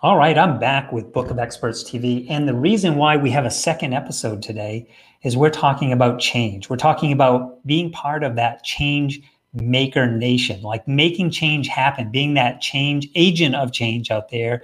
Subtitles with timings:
[0.00, 2.24] All right, I'm back with Book of Experts TV.
[2.30, 4.88] And the reason why we have a second episode today
[5.24, 6.70] is we're talking about change.
[6.70, 9.20] We're talking about being part of that change
[9.54, 14.62] maker nation, like making change happen, being that change agent of change out there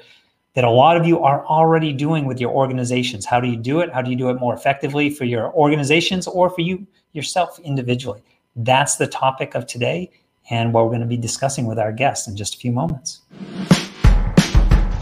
[0.54, 3.26] that a lot of you are already doing with your organizations.
[3.26, 3.92] How do you do it?
[3.92, 8.22] How do you do it more effectively for your organizations or for you yourself individually?
[8.54, 10.12] That's the topic of today
[10.48, 13.22] and what we're going to be discussing with our guests in just a few moments.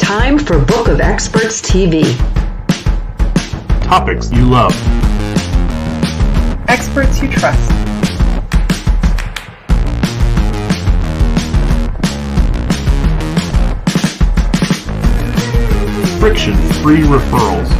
[0.02, 2.02] Time for Book of Experts TV.
[3.84, 4.72] Topics you love.
[6.68, 7.70] Experts you trust.
[16.20, 17.70] Friction free referrals.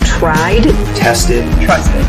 [0.00, 0.62] Tried,
[0.96, 1.44] Tested.
[1.60, 2.06] Trusted.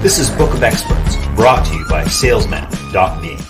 [0.00, 3.49] This is Book of Experts, brought to you by Salesman.me.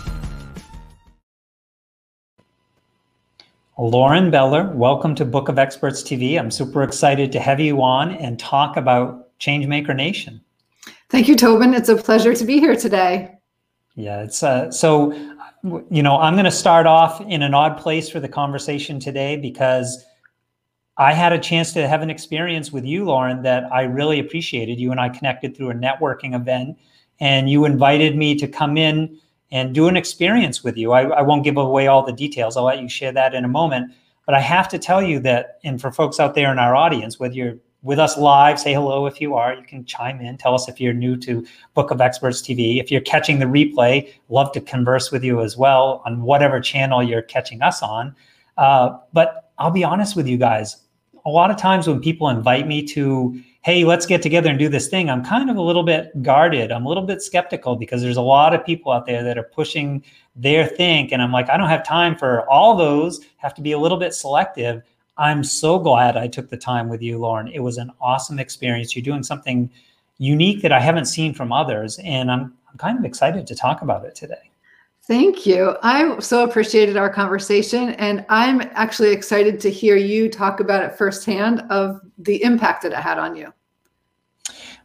[3.81, 6.39] Lauren Beller, welcome to Book of Experts TV.
[6.39, 10.39] I'm super excited to have you on and talk about Changemaker Nation.
[11.09, 11.73] Thank you, Tobin.
[11.73, 13.39] It's a pleasure to be here today.
[13.95, 15.13] Yeah, it's uh, so,
[15.91, 19.39] you know, I'm going to start off in an odd place for the conversation today
[19.39, 20.05] because
[20.99, 24.79] I had a chance to have an experience with you, Lauren, that I really appreciated.
[24.79, 26.77] You and I connected through a networking event,
[27.19, 29.19] and you invited me to come in
[29.53, 30.93] and do an experience with you.
[30.93, 32.57] I, I, won't give away all the details.
[32.57, 33.93] I'll let you share that in a moment.
[34.27, 37.19] But I have to tell you that, and for folks out there in our audience,
[37.19, 39.55] whether you're with us live, say hello if you are.
[39.55, 42.79] You can chime in, tell us if you're new to Book of Experts TV.
[42.79, 47.03] If you're catching the replay, love to converse with you as well on whatever channel
[47.03, 48.15] you're catching us on.
[48.59, 50.77] Uh, but I'll be honest with you guys.
[51.25, 54.69] A lot of times when people invite me to hey, let's get together and do
[54.69, 56.73] this thing, I'm kind of a little bit guarded.
[56.73, 59.43] I'm a little bit skeptical because there's a lot of people out there that are
[59.43, 60.03] pushing
[60.35, 61.13] their think.
[61.13, 63.99] And I'm like, I don't have time for all those, have to be a little
[63.99, 64.83] bit selective.
[65.19, 67.49] I'm so glad I took the time with you, Lauren.
[67.49, 68.97] It was an awesome experience.
[68.97, 69.69] You're doing something
[70.17, 71.99] unique that I haven't seen from others.
[72.03, 74.50] And I'm, I'm kind of excited to talk about it today.
[75.11, 75.77] Thank you.
[75.83, 80.97] I so appreciated our conversation, and I'm actually excited to hear you talk about it
[80.97, 83.53] firsthand of the impact that it had on you.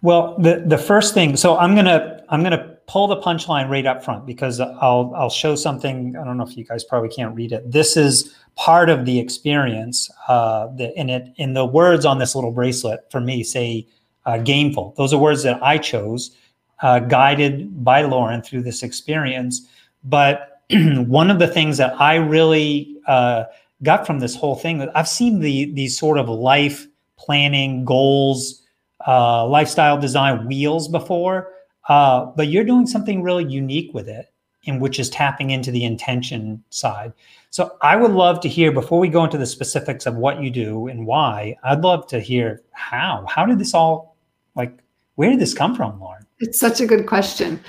[0.01, 4.03] Well, the the first thing, so I'm gonna I'm gonna pull the punchline right up
[4.03, 6.15] front because I'll I'll show something.
[6.19, 7.71] I don't know if you guys probably can't read it.
[7.71, 10.09] This is part of the experience.
[10.27, 13.87] Uh, the, in it in the words on this little bracelet for me say
[14.25, 14.95] uh, gameful.
[14.95, 16.35] Those are words that I chose,
[16.81, 19.67] uh, guided by Lauren through this experience
[20.05, 23.45] but one of the things that I really uh,
[23.83, 28.63] got from this whole thing, I've seen the these sort of life planning goals,
[29.07, 31.51] uh, lifestyle design wheels before,
[31.89, 34.31] uh, but you're doing something really unique with it,
[34.63, 37.13] in which is tapping into the intention side.
[37.49, 40.49] So I would love to hear before we go into the specifics of what you
[40.49, 41.55] do and why.
[41.63, 43.25] I'd love to hear how.
[43.29, 44.17] How did this all
[44.55, 44.77] like?
[45.15, 46.25] Where did this come from, Lauren?
[46.39, 47.61] It's such a good question.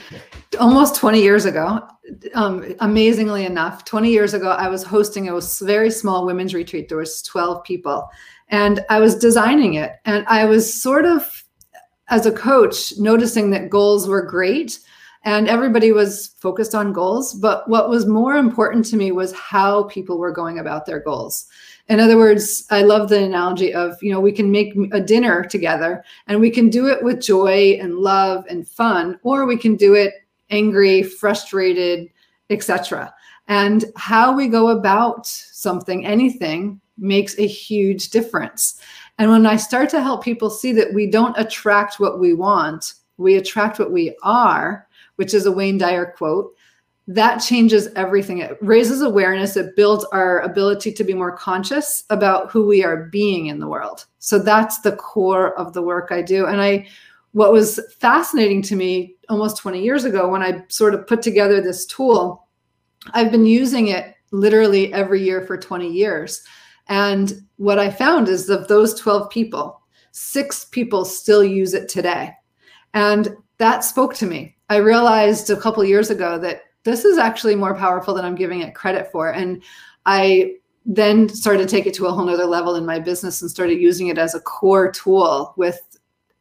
[0.59, 1.87] Almost 20 years ago,
[2.35, 6.89] um, amazingly enough, 20 years ago, I was hosting a very small women's retreat.
[6.89, 8.09] There was 12 people,
[8.49, 9.97] and I was designing it.
[10.05, 11.45] And I was sort of,
[12.09, 14.79] as a coach, noticing that goals were great,
[15.25, 17.35] and everybody was focused on goals.
[17.35, 21.47] But what was more important to me was how people were going about their goals.
[21.89, 25.45] In other words, I love the analogy of, you know, we can make a dinner
[25.45, 29.77] together and we can do it with joy and love and fun, or we can
[29.77, 32.09] do it angry, frustrated,
[32.51, 33.13] etc.
[33.49, 38.81] And how we go about something, anything, makes a huge difference.
[39.19, 42.95] And when I start to help people see that we don't attract what we want,
[43.17, 44.87] we attract what we are,
[45.17, 46.55] which is a Wayne Dyer quote,
[47.09, 48.39] that changes everything.
[48.39, 53.05] It raises awareness, it builds our ability to be more conscious about who we are
[53.05, 54.07] being in the world.
[54.19, 56.47] So that's the core of the work I do.
[56.47, 56.89] And I
[57.37, 61.61] what was fascinating to me almost 20 years ago when I sort of put together
[61.61, 62.49] this tool,
[63.13, 66.43] I've been using it literally every year for 20 years.
[66.89, 72.33] And what I found is of those 12 people, six people still use it today.
[72.95, 74.57] And that spoke to me.
[74.71, 78.63] I realized a couple years ago that this is actually more powerful than I'm giving
[78.63, 79.31] it credit for.
[79.31, 79.63] And
[80.07, 80.55] I
[80.87, 83.79] then started to take it to a whole nother level in my business and started
[83.79, 85.79] using it as a core tool with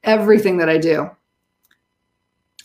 [0.05, 1.09] everything that I do.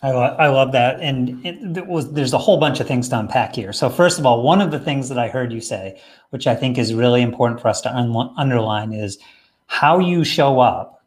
[0.03, 1.01] I, lo- I love that.
[1.01, 3.73] And it was, there's a whole bunch of things to unpack here.
[3.73, 6.01] So, first of all, one of the things that I heard you say,
[6.31, 9.19] which I think is really important for us to un- underline, is
[9.67, 11.05] how you show up,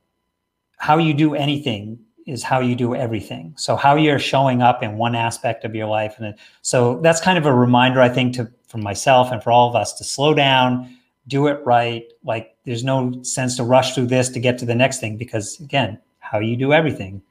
[0.77, 3.53] how you do anything is how you do everything.
[3.57, 6.15] So, how you're showing up in one aspect of your life.
[6.19, 9.69] And so, that's kind of a reminder, I think, to for myself and for all
[9.69, 10.97] of us to slow down,
[11.27, 12.11] do it right.
[12.23, 15.59] Like there's no sense to rush through this to get to the next thing because
[15.59, 17.21] again, how you do everything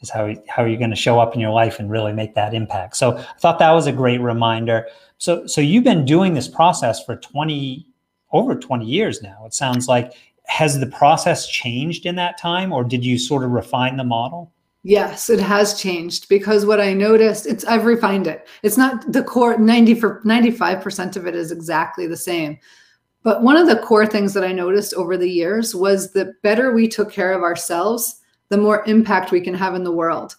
[0.00, 2.54] is how how you're going to show up in your life and really make that
[2.54, 2.96] impact.
[2.96, 4.86] So I thought that was a great reminder.
[5.18, 7.86] So so you've been doing this process for 20
[8.32, 9.44] over 20 years now.
[9.46, 10.12] It sounds like
[10.46, 14.52] has the process changed in that time or did you sort of refine the model?
[14.82, 18.48] Yes, it has changed because what I noticed, it's I've refined it.
[18.62, 22.58] It's not the core 90 for 95% of it is exactly the same.
[23.22, 26.72] But one of the core things that I noticed over the years was the better
[26.72, 28.19] we took care of ourselves,
[28.50, 30.36] the more impact we can have in the world.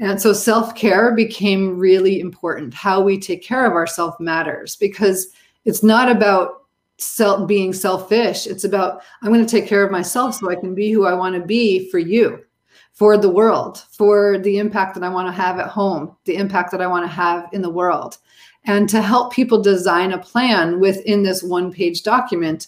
[0.00, 2.72] And so self-care became really important.
[2.72, 5.28] How we take care of ourselves matters because
[5.64, 6.62] it's not about
[6.98, 8.46] self being selfish.
[8.46, 11.14] It's about I'm going to take care of myself so I can be who I
[11.14, 12.44] want to be for you
[12.92, 16.72] for the world, for the impact that I want to have at home, the impact
[16.72, 18.18] that I want to have in the world,
[18.64, 22.66] and to help people design a plan within this one page document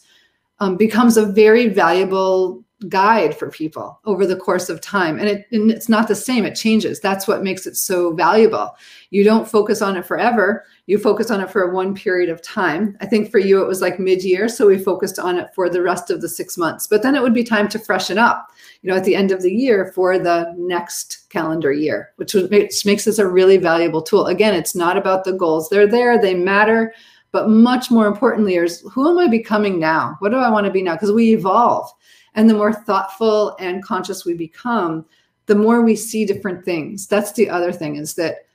[0.61, 5.19] um, becomes a very valuable guide for people over the course of time.
[5.19, 7.01] And, it, and it's not the same it changes.
[7.01, 8.75] That's what makes it so valuable.
[9.11, 12.97] You don't focus on it forever you focus on it for one period of time.
[13.01, 15.81] I think for you it was like mid-year so we focused on it for the
[15.81, 16.89] rest of the six months.
[16.89, 18.49] But then it would be time to freshen up
[18.83, 22.85] you know at the end of the year for the next calendar year which, which
[22.85, 24.27] makes this a really valuable tool.
[24.27, 25.69] Again it's not about the goals.
[25.69, 26.93] They're there they matter
[27.31, 30.17] but much more importantly is who am i becoming now?
[30.19, 30.95] What do i want to be now?
[30.95, 31.89] Because we evolve
[32.35, 35.05] and the more thoughtful and conscious we become,
[35.47, 37.07] the more we see different things.
[37.07, 38.47] That's the other thing is that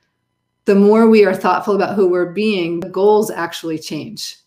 [0.66, 4.38] the more we are thoughtful about who we're being, the goals actually change.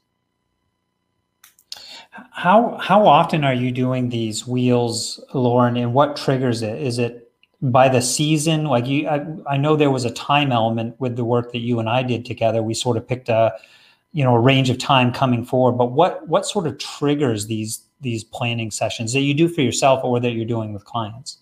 [2.32, 6.82] How how often are you doing these wheels, Lauren, and what triggers it?
[6.82, 7.30] Is it
[7.62, 8.64] by the season?
[8.64, 11.78] Like you I, I know there was a time element with the work that you
[11.78, 12.62] and I did together.
[12.62, 13.52] We sort of picked a
[14.12, 17.82] you know a range of time coming forward, but what what sort of triggers these
[18.00, 21.38] these planning sessions that you do for yourself or that you're doing with clients?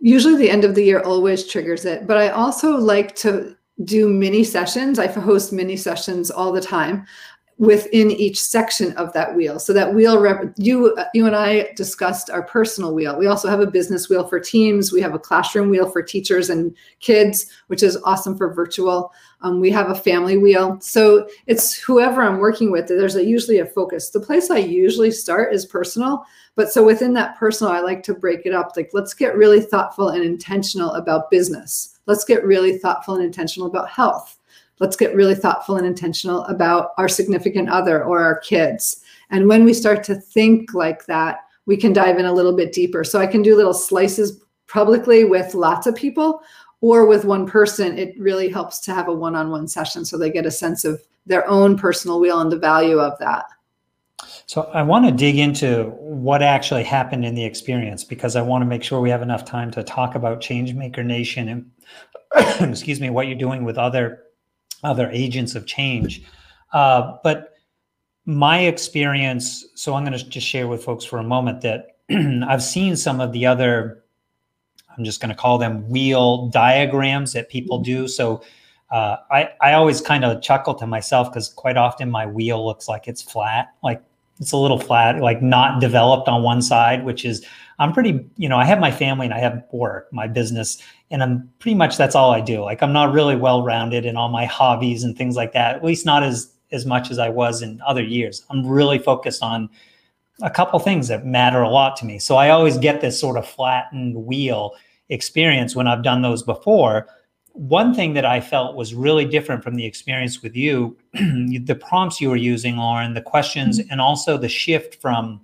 [0.00, 4.08] Usually the end of the year always triggers it, but I also like to do
[4.08, 4.98] mini sessions.
[4.98, 7.06] I host mini sessions all the time
[7.58, 9.58] within each section of that wheel.
[9.58, 13.18] So that wheel, rep- you you and I discussed our personal wheel.
[13.18, 14.92] We also have a business wheel for teams.
[14.92, 19.10] We have a classroom wheel for teachers and kids, which is awesome for virtual.
[19.40, 20.78] Um, we have a family wheel.
[20.80, 22.88] So it's whoever I'm working with.
[22.88, 24.10] There's a, usually a focus.
[24.10, 26.24] The place I usually start is personal,
[26.56, 28.72] but so within that personal, I like to break it up.
[28.76, 31.98] Like let's get really thoughtful and intentional about business.
[32.06, 34.35] Let's get really thoughtful and intentional about health
[34.78, 39.02] let's get really thoughtful and intentional about our significant other or our kids.
[39.30, 42.72] And when we start to think like that, we can dive in a little bit
[42.72, 43.02] deeper.
[43.04, 46.42] So I can do little slices publicly with lots of people
[46.80, 47.98] or with one person.
[47.98, 50.84] It really helps to have a one on one session so they get a sense
[50.84, 53.46] of their own personal wheel and the value of that.
[54.46, 58.62] So I want to dig into what actually happened in the experience because I want
[58.62, 61.70] to make sure we have enough time to talk about Changemaker Nation and
[62.70, 64.22] excuse me, what you're doing with other
[64.82, 66.22] other agents of change.
[66.72, 67.54] Uh, but
[68.24, 72.62] my experience, so I'm going to just share with folks for a moment that I've
[72.62, 74.04] seen some of the other,
[74.96, 78.08] I'm just going to call them wheel diagrams that people do.
[78.08, 78.42] So
[78.90, 82.88] uh, I, I always kind of chuckle to myself because quite often my wheel looks
[82.88, 84.02] like it's flat, like
[84.40, 87.44] it's a little flat, like not developed on one side, which is
[87.78, 90.78] I'm pretty, you know, I have my family and I have work, my business,
[91.10, 92.62] and I'm pretty much that's all I do.
[92.62, 95.76] Like I'm not really well rounded in all my hobbies and things like that.
[95.76, 98.44] At least not as as much as I was in other years.
[98.50, 99.68] I'm really focused on
[100.42, 102.18] a couple things that matter a lot to me.
[102.18, 104.74] So I always get this sort of flattened wheel
[105.08, 107.06] experience when I've done those before.
[107.52, 112.20] One thing that I felt was really different from the experience with you, the prompts
[112.20, 113.90] you were using, Lauren, the questions, mm-hmm.
[113.92, 115.40] and also the shift from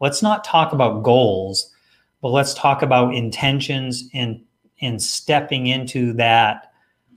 [0.00, 1.72] let's not talk about goals,
[2.20, 4.40] but let's talk about intentions and
[4.80, 6.72] and stepping into that.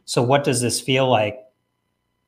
[0.05, 1.39] So what does this feel like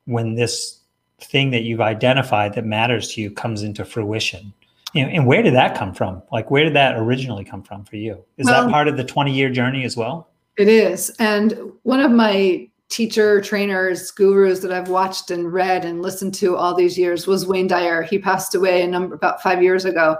[0.05, 0.79] when this
[1.19, 4.53] thing that you've identified that matters to you comes into fruition?
[4.95, 6.21] And, and where did that come from?
[6.31, 8.23] Like where did that originally come from for you?
[8.37, 10.29] Is well, that part of the 20 year journey as well?
[10.57, 11.09] It is.
[11.17, 16.55] And one of my teacher, trainers, gurus that I've watched and read and listened to
[16.55, 18.03] all these years was Wayne Dyer.
[18.03, 20.17] He passed away a number about five years ago.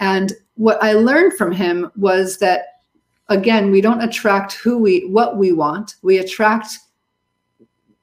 [0.00, 2.80] And what I learned from him was that
[3.28, 5.96] again, we don't attract who we what we want.
[6.02, 6.78] We attract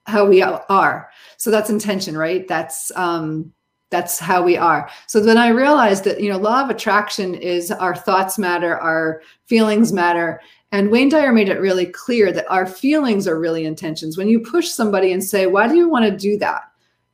[0.05, 1.09] how we are.
[1.37, 2.47] So that's intention, right?
[2.47, 3.51] That's um
[3.89, 4.87] that's how we are.
[5.07, 9.21] So then I realized that, you know, law of attraction is our thoughts matter, our
[9.47, 14.17] feelings matter, and Wayne Dyer made it really clear that our feelings are really intentions.
[14.17, 16.71] When you push somebody and say, Why do you want to do that?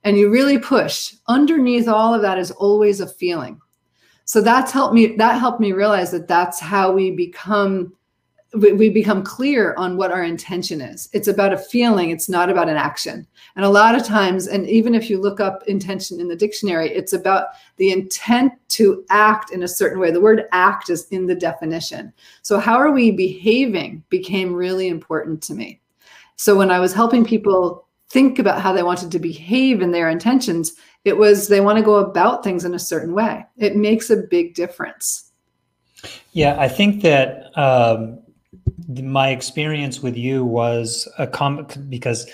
[0.07, 3.59] and you really push, underneath all of that is always a feeling.
[4.23, 7.93] So that's helped me that helped me realize that that's how we become
[8.59, 11.09] we become clear on what our intention is.
[11.13, 13.27] It's about a feeling, it's not about an action.
[13.55, 16.89] And a lot of times, and even if you look up intention in the dictionary,
[16.89, 17.47] it's about
[17.77, 20.11] the intent to act in a certain way.
[20.11, 22.13] The word act is in the definition.
[22.41, 25.79] So, how are we behaving became really important to me.
[26.35, 30.09] So, when I was helping people think about how they wanted to behave in their
[30.09, 30.73] intentions,
[31.03, 33.45] it was they want to go about things in a certain way.
[33.57, 35.31] It makes a big difference.
[36.31, 37.57] Yeah, I think that.
[37.57, 38.19] Um
[38.87, 42.29] my experience with you was a com because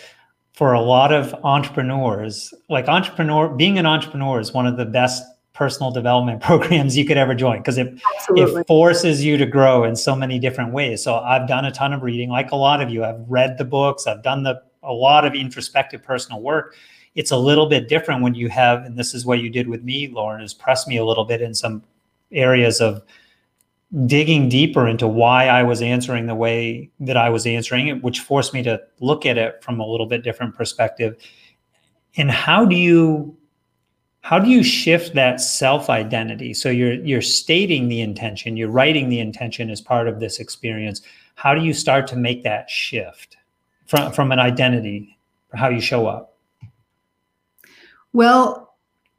[0.53, 5.23] for a lot of entrepreneurs, like entrepreneur, being an entrepreneur is one of the best
[5.53, 7.99] personal development programs you could ever join because it,
[8.35, 11.03] it forces you to grow in so many different ways.
[11.03, 13.03] So I've done a ton of reading, like a lot of you.
[13.03, 16.75] I've read the books, I've done the a lot of introspective personal work.
[17.15, 19.83] It's a little bit different when you have, and this is what you did with
[19.83, 21.83] me, Lauren, is press me a little bit in some
[22.31, 23.01] areas of
[24.05, 28.19] digging deeper into why I was answering the way that I was answering it, which
[28.19, 31.15] forced me to look at it from a little bit different perspective.
[32.17, 33.37] And how do you
[34.21, 36.53] how do you shift that self identity?
[36.53, 41.01] So you're you're stating the intention, you're writing the intention as part of this experience.
[41.35, 43.37] How do you start to make that shift
[43.85, 45.17] from from an identity,
[45.53, 46.37] how you show up?
[48.11, 48.72] Well,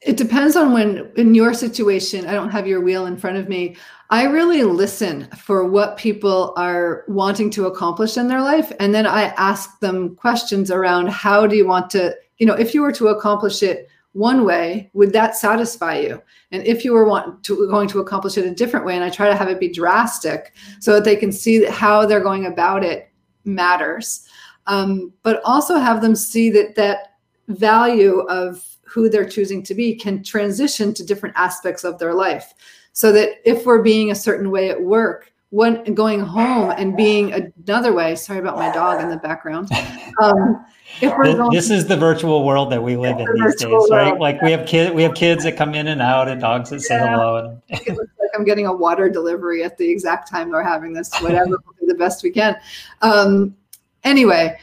[0.04, 3.48] it depends on when in your situation, I don't have your wheel in front of
[3.48, 3.76] me.
[4.10, 8.70] I really listen for what people are wanting to accomplish in their life.
[8.80, 12.74] And then I ask them questions around how do you want to, you know, if
[12.74, 16.22] you were to accomplish it one way, would that satisfy you?
[16.52, 19.10] And if you were want to, going to accomplish it a different way, and I
[19.10, 22.84] try to have it be drastic so that they can see how they're going about
[22.84, 23.08] it
[23.44, 24.28] matters.
[24.66, 27.16] Um, but also have them see that that
[27.48, 32.54] value of who they're choosing to be can transition to different aspects of their life.
[32.92, 37.32] So that if we're being a certain way at work, when going home and being
[37.32, 39.68] another way, sorry about my dog in the background.
[40.22, 40.64] Um,
[41.00, 41.12] this,
[41.50, 43.90] this, is the virtual world that we live in these days, world.
[43.90, 44.16] right?
[44.16, 46.82] Like we have kids, we have kids that come in and out, and dogs that
[46.82, 47.10] say yeah.
[47.10, 47.60] hello.
[47.68, 51.12] it looks like I'm getting a water delivery at the exact time we're having this.
[51.20, 52.56] Whatever, we'll do the best we can.
[53.02, 53.56] Um,
[54.04, 54.56] anyway,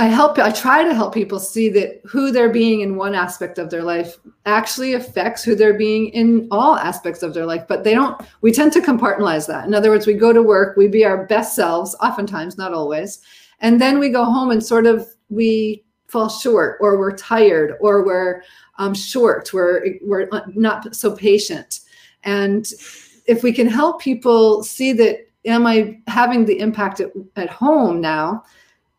[0.00, 3.58] I help I try to help people see that who they're being in one aspect
[3.58, 7.82] of their life actually affects who they're being in all aspects of their life but
[7.82, 9.66] they don't we tend to compartmentalize that.
[9.66, 13.20] In other words we go to work we be our best selves oftentimes not always
[13.60, 18.04] and then we go home and sort of we fall short or we're tired or
[18.04, 18.42] we're
[18.78, 21.80] um, short we're we're not so patient.
[22.22, 22.66] And
[23.26, 28.00] if we can help people see that am i having the impact at, at home
[28.00, 28.44] now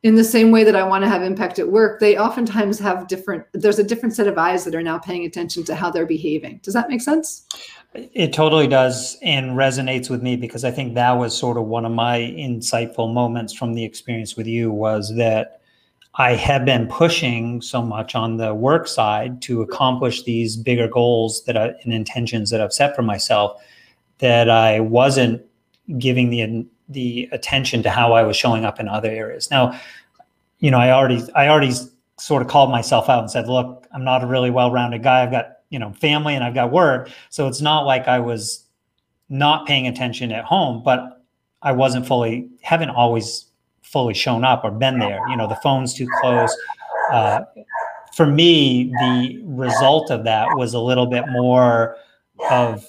[0.01, 3.07] in the same way that I want to have impact at work, they oftentimes have
[3.07, 6.05] different, there's a different set of eyes that are now paying attention to how they're
[6.05, 6.61] behaving.
[6.63, 7.45] Does that make sense?
[7.93, 11.85] It totally does and resonates with me because I think that was sort of one
[11.85, 15.59] of my insightful moments from the experience with you was that
[16.15, 21.43] I have been pushing so much on the work side to accomplish these bigger goals
[21.43, 23.61] that I, and intentions that I've set for myself
[24.19, 25.41] that I wasn't
[25.97, 29.49] giving the the attention to how I was showing up in other areas.
[29.51, 29.79] Now,
[30.59, 31.73] you know, I already I already
[32.17, 35.23] sort of called myself out and said, look, I'm not a really well-rounded guy.
[35.23, 37.09] I've got, you know, family and I've got work.
[37.29, 38.65] So it's not like I was
[39.29, 41.23] not paying attention at home, but
[41.61, 43.45] I wasn't fully haven't always
[43.83, 45.19] fully shown up or been there.
[45.29, 46.55] You know, the phone's too close.
[47.11, 47.41] Uh,
[48.15, 51.95] for me, the result of that was a little bit more
[52.49, 52.85] of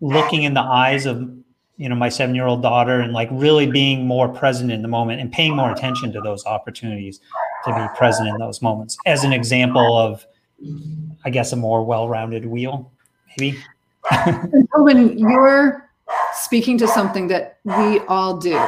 [0.00, 1.28] looking in the eyes of
[1.76, 4.88] you know my seven year old daughter and like really being more present in the
[4.88, 7.20] moment and paying more attention to those opportunities
[7.64, 8.96] to be present in those moments.
[9.06, 10.26] As an example of
[11.24, 12.92] i guess a more well-rounded wheel
[13.36, 13.58] maybe.
[14.74, 15.90] When you're
[16.34, 18.60] speaking to something that we all do.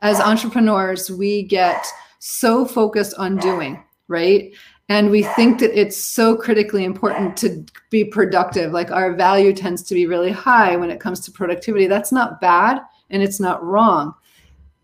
[0.00, 1.86] As entrepreneurs we get
[2.18, 4.52] so focused on doing right
[4.88, 8.72] and we think that it's so critically important to be productive.
[8.72, 11.86] Like our value tends to be really high when it comes to productivity.
[11.86, 14.14] That's not bad and it's not wrong.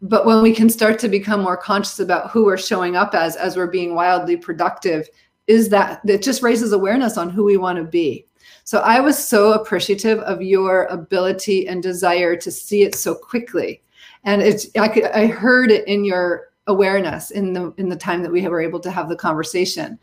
[0.00, 3.36] But when we can start to become more conscious about who we're showing up as
[3.36, 5.06] as we're being wildly productive
[5.46, 8.26] is that it just raises awareness on who we want to be.
[8.64, 13.82] So i was so appreciative of your ability and desire to see it so quickly.
[14.24, 18.22] And it's i could i heard it in your awareness in the in the time
[18.22, 19.98] that we were able to have the conversation.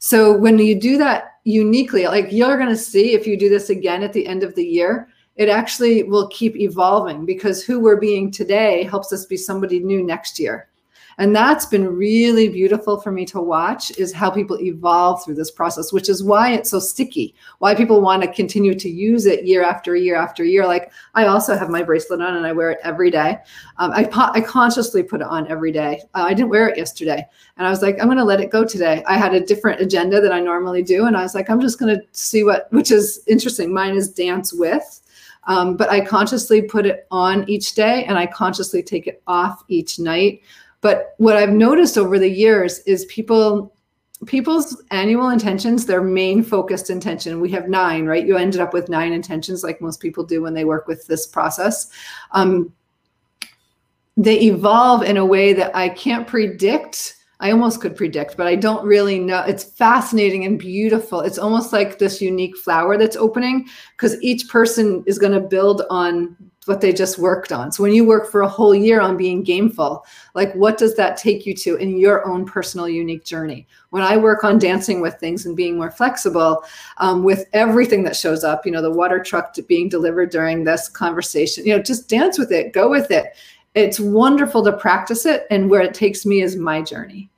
[0.00, 3.70] So when you do that uniquely like you're going to see if you do this
[3.70, 7.96] again at the end of the year it actually will keep evolving because who we're
[7.96, 10.68] being today helps us be somebody new next year
[11.18, 15.50] and that's been really beautiful for me to watch is how people evolve through this
[15.50, 19.44] process which is why it's so sticky why people want to continue to use it
[19.44, 20.66] year after year after year.
[20.66, 23.38] Like i also have my bracelet on and i wear it every day.
[23.78, 26.00] Um, I, I consciously put it on every day.
[26.14, 27.26] Uh, i didn't wear it yesterday.
[27.56, 29.02] And i was like i'm going to let it go today.
[29.06, 31.78] I had a different agenda than i normally do and i was like i'm just
[31.78, 33.72] going to see what which is interesting.
[33.72, 35.00] Mine is dance with.
[35.48, 39.64] Um, but I consciously put it on each day and I consciously take it off
[39.68, 40.42] each night.
[40.80, 43.74] But what I've noticed over the years is people
[44.26, 48.88] people's annual intentions their main focused intention we have nine right you ended up with
[48.88, 51.88] nine intentions like most people do when they work with this process
[52.32, 52.72] um,
[54.16, 58.56] they evolve in a way that i can't predict I almost could predict, but I
[58.56, 59.44] don't really know.
[59.46, 61.20] It's fascinating and beautiful.
[61.20, 65.82] It's almost like this unique flower that's opening because each person is going to build
[65.88, 66.36] on
[66.68, 67.72] what they just worked on.
[67.72, 70.02] So when you work for a whole year on being gameful,
[70.34, 73.66] like what does that take you to in your own personal unique journey?
[73.90, 76.62] When I work on dancing with things and being more flexible
[76.98, 80.88] um, with everything that shows up, you know, the water truck being delivered during this
[80.88, 83.34] conversation, you know, just dance with it, go with it
[83.74, 87.30] it's wonderful to practice it and where it takes me is my journey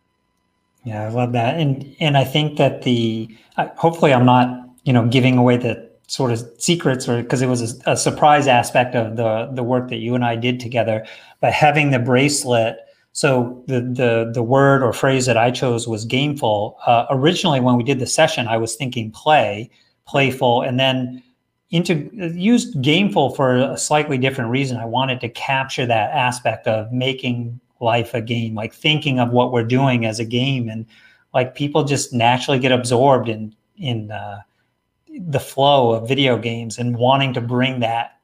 [0.85, 3.29] yeah i love that and and i think that the
[3.77, 7.81] hopefully i'm not you know giving away the sort of secrets or because it was
[7.87, 11.07] a, a, surprise aspect of the the work that you and i did together
[11.39, 12.79] by having the bracelet
[13.13, 17.77] so the the the word or phrase that i chose was gameful uh, originally when
[17.77, 19.71] we did the session i was thinking play
[20.05, 21.23] playful and then
[21.71, 24.77] into used gameful for a slightly different reason.
[24.77, 29.53] I wanted to capture that aspect of making life a game, like thinking of what
[29.53, 30.85] we're doing as a game, and
[31.33, 34.41] like people just naturally get absorbed in in uh,
[35.19, 38.19] the flow of video games and wanting to bring that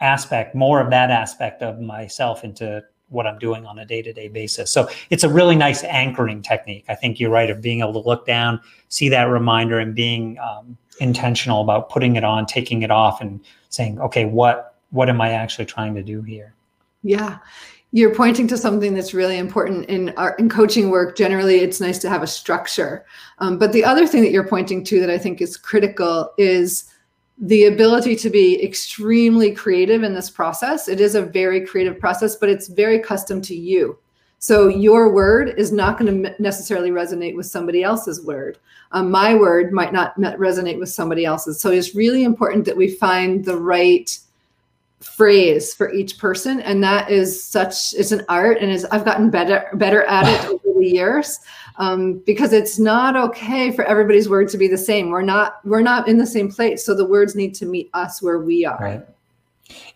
[0.00, 4.12] aspect, more of that aspect of myself into what I'm doing on a day to
[4.12, 4.70] day basis.
[4.70, 6.84] So it's a really nice anchoring technique.
[6.88, 10.38] I think you're right of being able to look down, see that reminder, and being
[10.38, 15.20] um, intentional about putting it on, taking it off, and saying, okay, what what am
[15.20, 16.54] I actually trying to do here?
[17.02, 17.38] Yeah.
[17.92, 21.16] You're pointing to something that's really important in our in coaching work.
[21.16, 23.04] Generally, it's nice to have a structure.
[23.38, 26.86] Um, but the other thing that you're pointing to that I think is critical is
[27.38, 30.88] the ability to be extremely creative in this process.
[30.88, 33.98] It is a very creative process, but it's very custom to you.
[34.38, 38.58] So your word is not going to necessarily resonate with somebody else's word.
[38.90, 41.60] Um, my word might not resonate with somebody else's.
[41.60, 44.18] So it's really important that we find the right
[45.02, 49.30] phrase for each person, and that is such it's an art, and is I've gotten
[49.30, 51.38] better better at it over the years
[51.76, 55.10] um, because it's not okay for everybody's word to be the same.
[55.10, 58.22] We're not we're not in the same place, so the words need to meet us
[58.22, 58.78] where we are.
[58.80, 59.06] Right.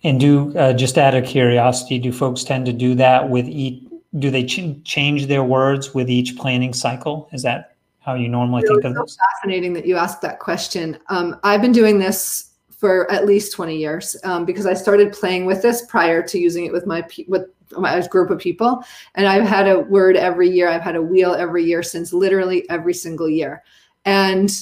[0.03, 3.83] And do uh, just out of curiosity, do folks tend to do that with each
[4.19, 7.29] do they ch- change their words with each planning cycle?
[7.33, 9.19] Is that how you normally think of so this?
[9.35, 10.99] Fascinating that you asked that question.
[11.09, 12.51] Um, I've been doing this
[12.87, 16.67] for at least 20 years um, because I started playing with this prior to using
[16.67, 17.47] it with my with
[17.77, 18.85] my group of people,
[19.17, 20.69] and I've had a word every year.
[20.69, 23.65] I've had a wheel every year since literally every single year,
[24.05, 24.53] and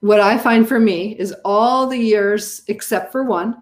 [0.00, 3.56] what I find for me is all the years except for one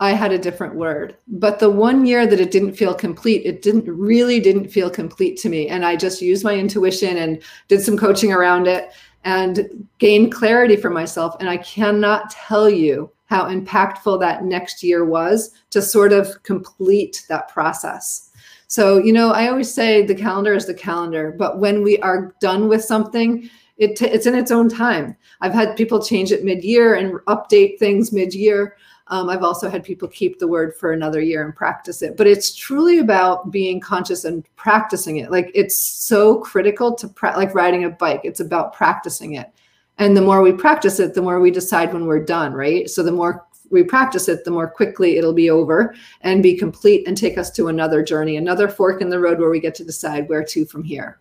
[0.00, 1.16] I had a different word.
[1.26, 5.36] But the one year that it didn't feel complete, it didn't really didn't feel complete
[5.38, 5.66] to me.
[5.66, 8.92] And I just used my intuition and did some coaching around it
[9.24, 11.36] and gain clarity for myself.
[11.40, 17.24] And I cannot tell you how impactful that next year was to sort of complete
[17.28, 18.30] that process.
[18.68, 22.34] So, you know, I always say the calendar is the calendar, but when we are
[22.40, 25.16] done with something, it t- it's in its own time.
[25.40, 28.76] I've had people change it mid year and update things mid year.
[29.10, 32.16] Um, I've also had people keep the word for another year and practice it.
[32.16, 35.30] But it's truly about being conscious and practicing it.
[35.30, 38.20] Like it's so critical to pra- like riding a bike.
[38.24, 39.50] It's about practicing it.
[39.96, 42.88] And the more we practice it, the more we decide when we're done, right?
[42.88, 47.06] So the more we practice it, the more quickly it'll be over and be complete
[47.06, 49.84] and take us to another journey, another fork in the road where we get to
[49.84, 51.18] decide where to from here.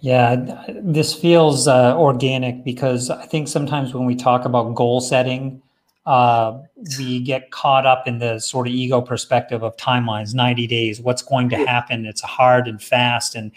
[0.00, 0.36] Yeah,
[0.68, 5.60] this feels uh, organic because I think sometimes when we talk about goal setting,
[6.10, 6.60] uh,
[6.98, 11.22] we get caught up in the sort of ego perspective of timelines 90 days what's
[11.22, 12.04] going to happen?
[12.04, 13.52] It's hard and fast and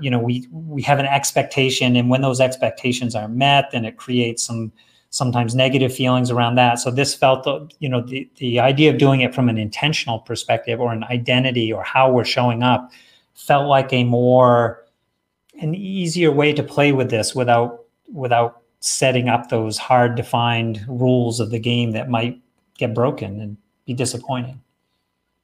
[0.00, 3.96] you know we we have an expectation and when those expectations are met then it
[3.96, 4.70] creates some
[5.12, 6.78] sometimes negative feelings around that.
[6.78, 7.44] So this felt
[7.80, 11.72] you know the, the idea of doing it from an intentional perspective or an identity
[11.72, 12.92] or how we're showing up
[13.34, 14.86] felt like a more
[15.60, 17.80] an easier way to play with this without
[18.12, 22.40] without setting up those hard defined rules of the game that might
[22.78, 24.60] get broken and be disappointing.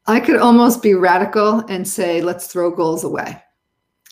[0.06, 3.42] I could almost be radical and say, let's throw goals away.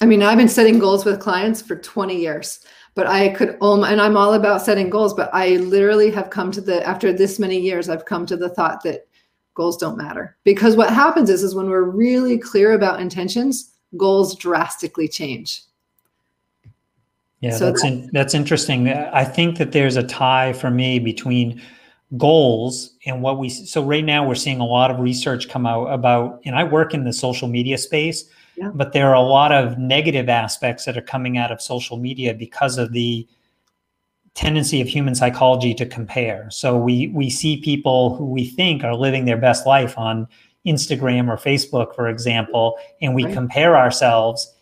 [0.01, 2.61] I mean, I've been setting goals with clients for 20 years,
[2.95, 6.51] but I could, um, and I'm all about setting goals, but I literally have come
[6.51, 9.07] to the, after this many years, I've come to the thought that
[9.55, 14.35] goals don't matter because what happens is, is when we're really clear about intentions, goals
[14.35, 15.63] drastically change.
[17.45, 18.89] Yeah, so that's in, that's interesting.
[18.89, 21.61] Uh, I think that there's a tie for me between
[22.17, 25.87] goals and what we so right now we're seeing a lot of research come out
[25.87, 28.25] about and I work in the social media space
[28.57, 28.71] yeah.
[28.73, 32.33] but there are a lot of negative aspects that are coming out of social media
[32.33, 33.27] because of the
[34.35, 36.49] tendency of human psychology to compare.
[36.51, 40.29] So we we see people who we think are living their best life on
[40.65, 43.35] Instagram or Facebook for example and we right.
[43.35, 44.55] compare ourselves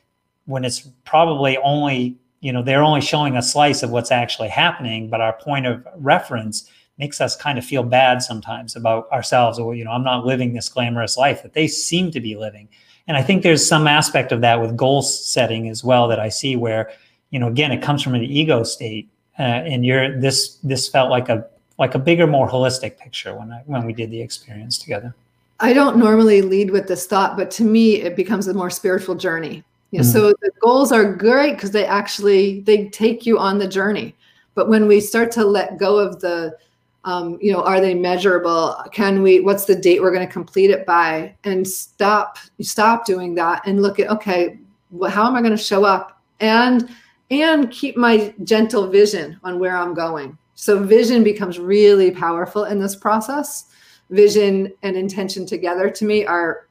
[0.47, 5.09] when it's probably only you know they're only showing a slice of what's actually happening
[5.09, 9.59] but our point of reference makes us kind of feel bad sometimes about ourselves.
[9.59, 12.69] Or you know i'm not living this glamorous life that they seem to be living.
[13.09, 16.29] And i think there's some aspect of that with goal setting as well that i
[16.29, 16.91] see where
[17.31, 21.11] you know again it comes from an ego state uh, and you're this this felt
[21.11, 21.47] like a
[21.79, 25.15] like a bigger more holistic picture when i when we did the experience together.
[25.61, 29.15] I don't normally lead with this thought but to me it becomes a more spiritual
[29.15, 29.65] journey
[29.99, 30.13] know, mm-hmm.
[30.13, 34.15] so the goals are great because they actually they take you on the journey.
[34.55, 36.57] But when we start to let go of the
[37.05, 38.77] um, you know are they measurable?
[38.93, 41.35] Can we what's the date we're going to complete it by?
[41.45, 44.59] And stop stop doing that and look at okay
[44.91, 46.23] well, how am i going to show up?
[46.41, 46.89] And
[47.31, 50.37] and keep my gentle vision on where i'm going.
[50.55, 53.67] So vision becomes really powerful in this process.
[54.11, 56.69] Vision and intention together to me are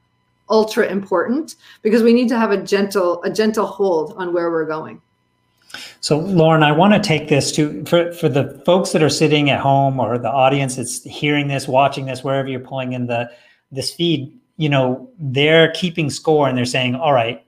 [0.48, 4.66] ultra important because we need to have a gentle a gentle hold on where we're
[4.66, 5.00] going
[6.00, 9.50] so, Lauren, I want to take this to for, for the folks that are sitting
[9.50, 13.30] at home or the audience that's hearing this, watching this, wherever you're pulling in the
[13.70, 14.38] this feed.
[14.56, 17.42] You know, they're keeping score and they're saying, "All right,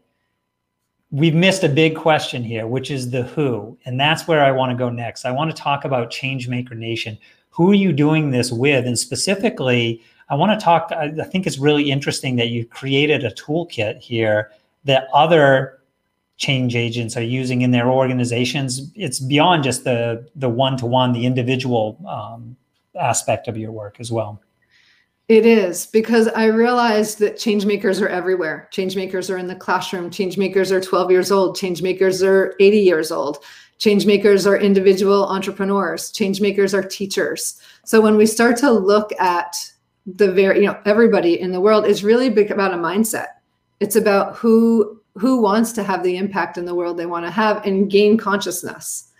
[1.10, 4.70] we've missed a big question here, which is the who," and that's where I want
[4.70, 5.24] to go next.
[5.24, 7.18] I want to talk about Changemaker Nation.
[7.50, 10.90] Who are you doing this with, and specifically, I want to talk.
[10.92, 14.50] I think it's really interesting that you created a toolkit here
[14.84, 15.80] that other
[16.36, 18.90] change agents are using in their organizations.
[18.94, 22.56] It's beyond just the the one-to-one the individual um,
[22.98, 24.40] aspect of your work as well.
[25.26, 28.68] It is because i realized that change makers are everywhere.
[28.70, 30.10] Change makers are in the classroom.
[30.10, 31.56] Change makers are 12 years old.
[31.56, 33.38] Change makers are 80 years old.
[33.78, 36.10] Change makers are individual entrepreneurs.
[36.12, 37.60] Change makers are teachers.
[37.84, 39.56] So when we start to look at
[40.06, 43.28] the very you know everybody in the world is really big about a mindset
[43.80, 47.30] it's about who who wants to have the impact in the world they want to
[47.30, 49.12] have and gain consciousness.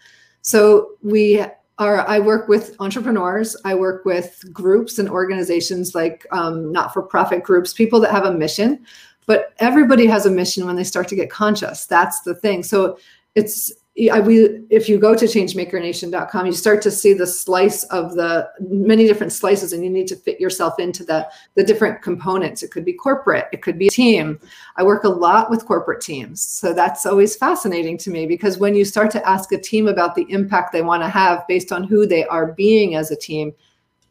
[0.43, 1.45] So we
[1.79, 7.03] are, I work with entrepreneurs, I work with groups and organizations like um, not for
[7.03, 8.85] profit groups, people that have a mission,
[9.27, 11.87] but everybody has a mission when they start to get conscious.
[11.87, 12.63] That's the thing.
[12.63, 12.99] So
[13.35, 14.23] it's I,
[14.71, 19.33] if you go to changemakernation.com, you start to see the slice of the many different
[19.33, 22.65] slices, and you need to fit yourself into the the different components.
[22.65, 24.41] It could be corporate, it could be a team.
[24.77, 28.75] I work a lot with corporate teams, so that's always fascinating to me because when
[28.75, 31.85] you start to ask a team about the impact they want to have based on
[31.85, 33.53] who they are being as a team,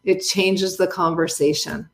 [0.06, 1.90] it changes the conversation.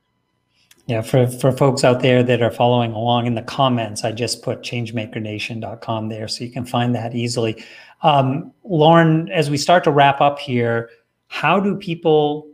[0.89, 4.41] Yeah, for, for folks out there that are following along in the comments, I just
[4.41, 7.63] put changemakernation.com there so you can find that easily.
[8.01, 10.89] Um, Lauren, as we start to wrap up here,
[11.27, 12.47] how do people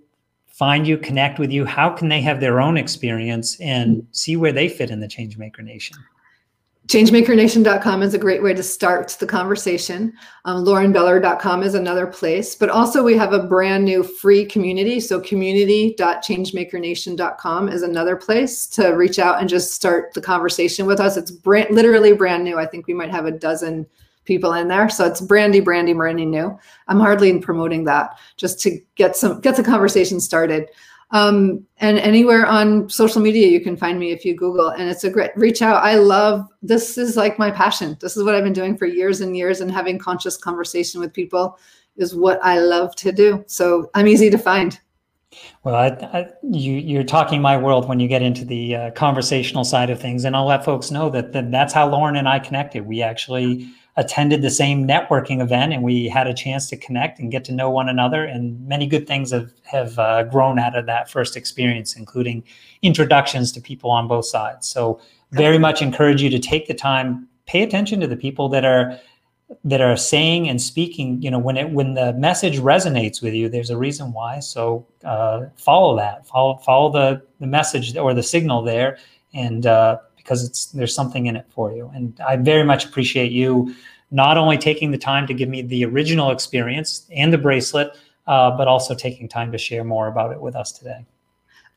[0.48, 1.64] find you, connect with you?
[1.64, 5.62] How can they have their own experience and see where they fit in the Changemaker
[5.62, 5.96] Nation?
[6.88, 10.14] changemakernation.com is a great way to start the conversation.
[10.46, 15.00] Um, laurenbeller.com is another place, but also we have a brand new free community.
[15.00, 21.18] So community.changemakernation.com is another place to reach out and just start the conversation with us.
[21.18, 22.60] It's brand, literally brand new.
[22.60, 23.88] I think we might have a dozen
[24.26, 24.90] people in there.
[24.90, 26.60] So it's brandy, brandy, brandy new.
[26.88, 30.70] I'm hardly in promoting that just to get some, get the conversation started.
[31.12, 34.70] Um, and anywhere on social media, you can find me if you Google.
[34.70, 35.84] And it's a great reach out.
[35.84, 37.98] I love this is like my passion.
[38.02, 41.14] This is what I've been doing for years and years, and having conscious conversation with
[41.14, 41.58] people
[41.98, 43.44] is what I love to do.
[43.48, 44.80] So I'm easy to find.
[45.64, 49.64] Well, I, I, you, you're talking my world when you get into the uh, conversational
[49.64, 52.40] side of things, and I'll let folks know that, that that's how Lauren and I
[52.40, 52.86] connected.
[52.86, 57.32] We actually attended the same networking event and we had a chance to connect and
[57.32, 60.86] get to know one another and many good things have, have uh, grown out of
[60.86, 62.44] that first experience including
[62.82, 64.68] introductions to people on both sides.
[64.68, 65.00] So
[65.32, 69.00] very much encourage you to take the time pay attention to the people that are
[69.64, 73.48] that are saying and speaking you know when it when the message resonates with you
[73.48, 74.40] there's a reason why.
[74.40, 76.28] So uh, follow that.
[76.28, 78.98] Follow follow the the message or the signal there
[79.34, 81.92] and uh, because it's there's something in it for you.
[81.94, 83.74] And I very much appreciate you
[84.10, 88.50] not only taking the time to give me the original experience and the bracelet, uh,
[88.58, 91.06] but also taking time to share more about it with us today.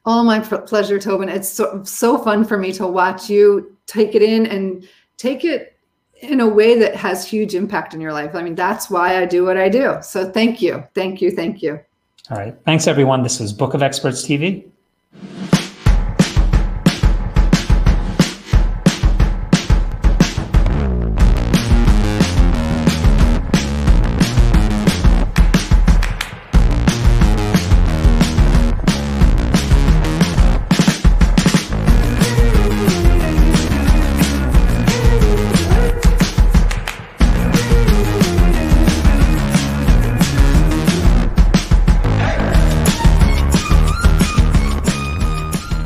[0.07, 1.29] Oh, my pleasure, Tobin.
[1.29, 5.77] It's so, so fun for me to watch you take it in and take it
[6.21, 8.35] in a way that has huge impact in your life.
[8.35, 9.99] I mean, that's why I do what I do.
[10.01, 10.83] So thank you.
[10.95, 11.31] Thank you.
[11.31, 11.81] Thank you.
[12.31, 12.55] All right.
[12.65, 13.23] Thanks, everyone.
[13.23, 14.71] This is Book of Experts TV.